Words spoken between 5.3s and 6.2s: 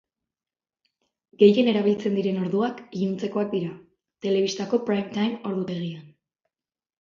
ordutegian.